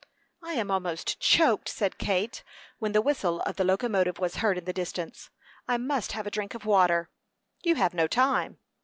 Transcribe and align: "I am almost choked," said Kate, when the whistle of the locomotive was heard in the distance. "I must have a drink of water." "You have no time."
"I 0.41 0.53
am 0.53 0.71
almost 0.71 1.19
choked," 1.19 1.69
said 1.69 1.99
Kate, 1.99 2.43
when 2.79 2.91
the 2.91 3.03
whistle 3.03 3.39
of 3.41 3.57
the 3.57 3.63
locomotive 3.63 4.17
was 4.17 4.37
heard 4.37 4.57
in 4.57 4.65
the 4.65 4.73
distance. 4.73 5.29
"I 5.67 5.77
must 5.77 6.13
have 6.13 6.25
a 6.25 6.31
drink 6.31 6.55
of 6.55 6.65
water." 6.65 7.11
"You 7.61 7.75
have 7.75 7.93
no 7.93 8.07
time." 8.07 8.57